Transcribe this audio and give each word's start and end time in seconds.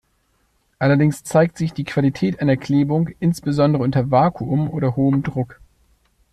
Allerdings 0.79 1.23
zeigt 1.23 1.59
sich 1.59 1.73
die 1.73 1.83
Qualität 1.83 2.39
einer 2.39 2.57
Klebung 2.57 3.09
insbesondere 3.19 3.83
unter 3.83 4.09
Vakuum 4.09 4.67
oder 4.67 4.95
hohem 4.95 5.21
Druck. 5.21 5.61